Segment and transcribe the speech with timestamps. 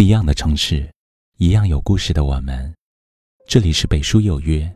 [0.00, 0.90] 不一样的城市，
[1.36, 2.74] 一样有故事的我们。
[3.46, 4.66] 这里是北书有约，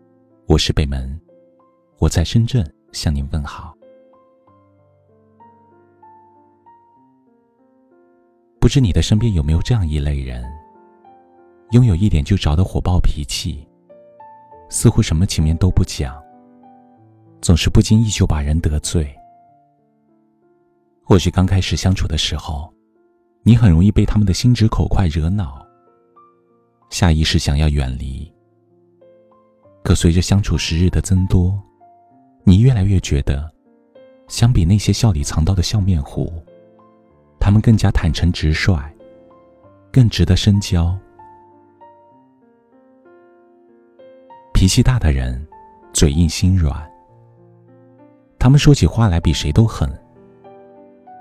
[0.47, 1.19] 我是北门，
[1.99, 2.62] 我在深圳
[2.93, 3.74] 向您问好。
[8.60, 10.45] 不知你的身边有没有这样一类人，
[11.70, 13.66] 拥有一点就着的火爆脾气，
[14.68, 16.22] 似乎什么情面都不讲，
[17.41, 19.11] 总是不经意就把人得罪。
[21.02, 22.70] 或许刚开始相处的时候。
[23.46, 25.62] 你很容易被他们的心直口快惹恼，
[26.89, 28.32] 下意识想要远离。
[29.82, 31.62] 可随着相处时日的增多，
[32.42, 33.52] 你越来越觉得，
[34.28, 36.33] 相比那些笑里藏刀的笑面虎，
[37.38, 38.91] 他们更加坦诚直率，
[39.92, 40.98] 更值得深交。
[44.55, 45.47] 脾气大的人，
[45.92, 46.91] 嘴硬心软，
[48.38, 49.86] 他们说起话来比谁都狠，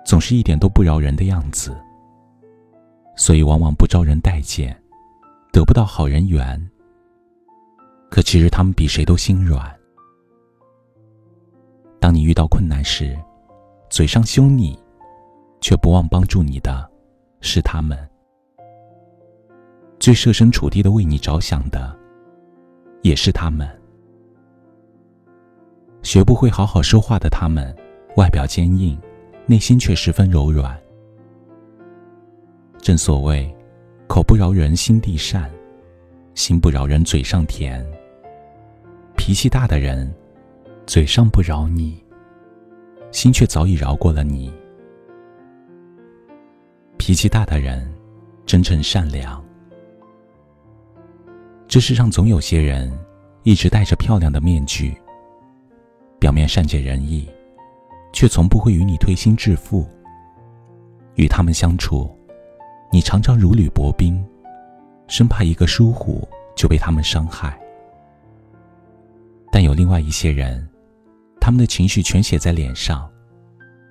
[0.05, 1.75] 总是一点都不饶人的样子。
[3.15, 4.75] 所以往往不招人待见，
[5.51, 6.69] 得不到好人缘。
[8.09, 9.73] 可其实他们比谁都心软。
[11.99, 13.17] 当你遇到困难时，
[13.89, 14.77] 嘴上凶你，
[15.61, 16.89] 却不忘帮助你的，
[17.39, 17.97] 是他们；
[19.99, 21.97] 最设身处地的为你着想的，
[23.03, 23.67] 也是他们。
[26.01, 27.73] 学不会好好说话的他们，
[28.17, 28.99] 外表坚硬，
[29.45, 30.77] 内心却十分柔软。
[32.83, 33.49] 正所谓，
[34.09, 35.49] 口不饶人心地善，
[36.35, 37.81] 心不饶人嘴上甜。
[39.15, 40.13] 脾气大的人，
[40.85, 42.03] 嘴上不饶你，
[43.09, 44.51] 心却早已饶过了你。
[46.97, 47.89] 脾气大的人，
[48.45, 49.41] 真诚善良。
[51.69, 52.91] 这世上总有些人，
[53.43, 54.93] 一直戴着漂亮的面具，
[56.19, 57.29] 表面善解人意，
[58.11, 59.87] 却从不会与你推心置腹。
[61.15, 62.13] 与他们相处。
[62.93, 64.23] 你常常如履薄冰，
[65.07, 66.21] 生怕一个疏忽
[66.55, 67.59] 就被他们伤害。
[69.51, 70.69] 但有另外一些人，
[71.41, 73.11] 他们的情绪全写在脸上，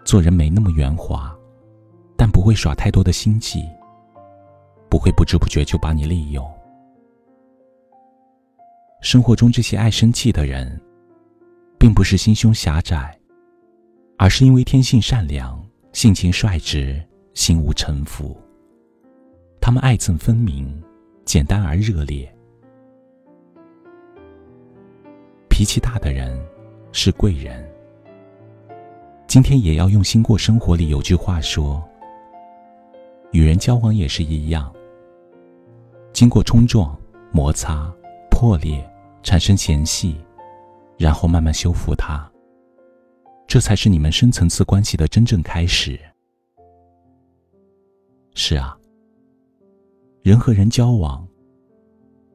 [0.04, 1.36] 做人没那么圆滑，
[2.16, 3.68] 但不会耍太多的心计，
[4.88, 6.48] 不会不知不觉就把你利用。
[9.00, 10.80] 生活中这些爱生气的人，
[11.76, 13.18] 并不是心胸狭窄，
[14.16, 15.60] 而是因为天性善良、
[15.92, 17.04] 性情率直、
[17.34, 18.40] 心无城府。
[19.64, 20.82] 他们爱憎分明，
[21.24, 22.28] 简单而热烈。
[25.48, 26.36] 脾气大的人
[26.90, 27.64] 是贵人。
[29.28, 31.80] 今天也要用心过生活里有句话说：
[33.30, 34.74] 与人交往也是一样，
[36.12, 36.98] 经过冲撞、
[37.30, 37.88] 摩擦、
[38.32, 38.84] 破裂，
[39.22, 40.16] 产生嫌隙，
[40.98, 42.28] 然后慢慢修复它，
[43.46, 45.96] 这才是你们深层次关系的真正开始。
[48.34, 48.76] 是啊。
[50.22, 51.26] 人和人交往，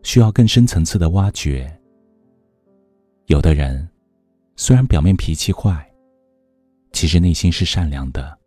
[0.03, 1.73] 需要更深层次的挖掘。
[3.27, 3.87] 有的人
[4.57, 5.89] 虽然表面脾气坏，
[6.91, 8.37] 其实内心是善良的。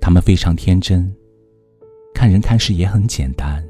[0.00, 1.14] 他们非常天真，
[2.14, 3.62] 看人看事也很简单。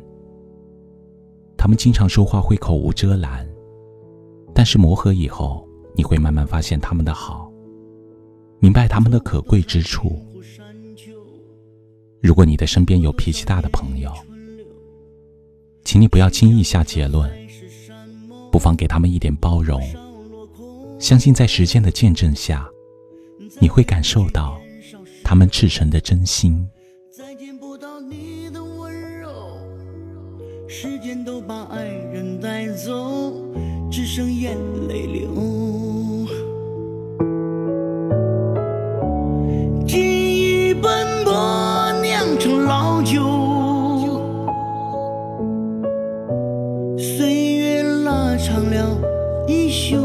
[1.56, 3.44] 他们经常说话会口无遮拦，
[4.54, 5.66] 但是磨合以后，
[5.96, 7.52] 你会慢慢发现他们的好，
[8.60, 10.24] 明白他们的可贵之处。
[12.20, 14.12] 如果你的身边有脾气大的朋友，
[15.84, 17.30] 请你不要轻易下结论，
[18.50, 19.80] 不妨给他们一点包容。
[20.98, 22.68] 相信在时间的见证下，
[23.60, 24.60] 你会感受到
[25.22, 26.68] 他们赤诚的真心。
[27.10, 29.30] 再见不到你的温柔，
[30.68, 33.32] 时间都把爱人带走，
[33.92, 34.56] 只剩眼
[34.88, 35.77] 泪流。
[48.40, 48.96] 唱了
[49.48, 49.96] 一宿，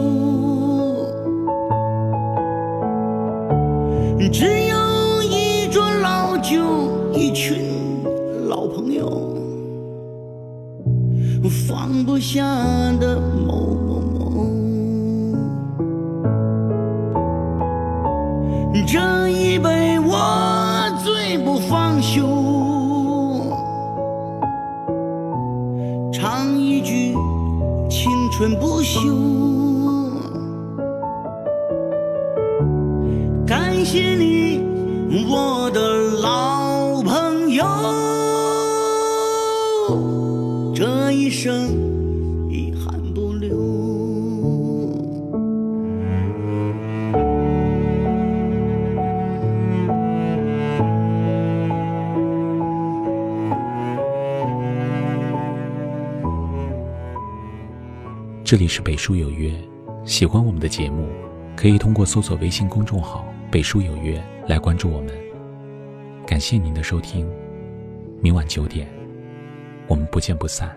[4.31, 6.59] 只有一桌老酒，
[7.13, 7.61] 一群
[8.49, 9.37] 老朋友，
[11.67, 12.43] 放不下
[12.99, 14.47] 的某某某。
[18.87, 22.27] 这一杯我醉不放休，
[26.11, 27.15] 唱一句。
[27.93, 28.97] 青春不朽，
[33.45, 34.63] 感谢你，
[35.29, 35.79] 我的
[36.19, 37.63] 老朋友，
[40.73, 41.92] 这一生。
[58.45, 59.53] 这里是北书有约，
[60.03, 61.07] 喜欢我们的节目，
[61.55, 65.13] 可以通过搜索微信公众号“北书有约”来关注我们。
[66.27, 67.25] 感谢您的收听，
[68.21, 68.85] 明晚九点，
[69.87, 70.75] 我们不见不散。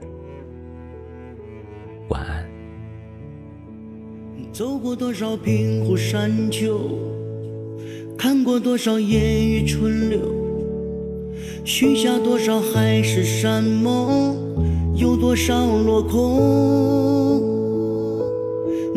[2.09, 2.47] 晚安。
[4.53, 6.89] 走过多少平湖山丘，
[8.17, 10.21] 看过多少烟雨春流，
[11.65, 14.37] 许下多少海誓山盟，
[14.95, 17.56] 有多少落空。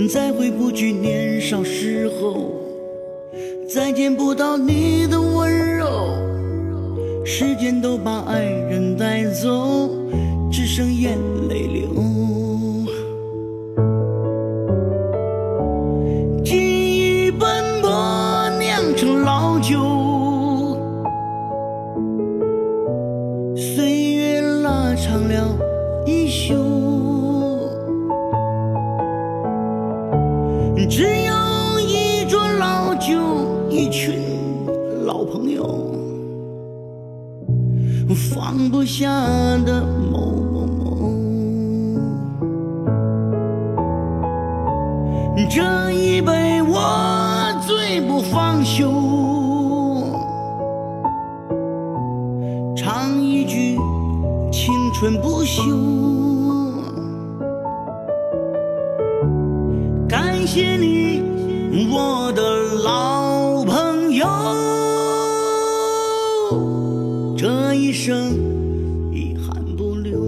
[0.07, 2.53] 再回不去年少时候
[3.67, 6.15] 再见不到你的温柔
[7.25, 9.89] 时间都把爱人带走
[10.51, 11.17] 只剩眼
[11.47, 11.89] 泪流。
[16.43, 19.77] 记忆斑驳酿成老酒
[23.55, 25.55] 岁月拉长了
[26.05, 26.68] 衣袖
[33.09, 33.19] 老酒，
[33.69, 34.21] 一群
[35.05, 35.65] 老朋友，
[38.31, 39.09] 放不下
[39.65, 40.19] 的某
[40.51, 41.15] 某某。
[45.49, 48.91] 这一杯我醉不放休，
[52.75, 53.75] 唱一句
[54.51, 55.63] 青春不朽。
[60.07, 60.98] 感谢你，
[61.71, 62.41] 我的
[62.83, 64.25] 老朋友，
[67.37, 68.33] 这一生
[69.11, 70.19] 遗憾不留，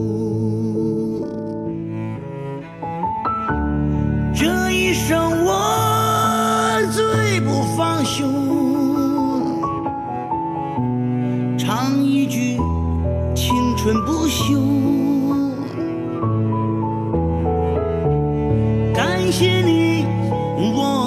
[4.36, 8.24] 这一生我醉不放休，
[11.58, 12.56] 唱一句
[13.34, 14.60] 青春不朽，
[18.94, 19.82] 感谢你。
[20.74, 21.01] 我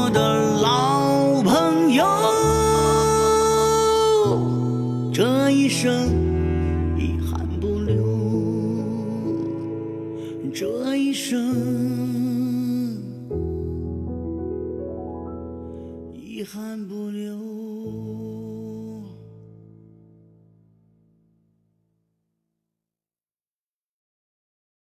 [16.15, 17.74] 遗憾不留。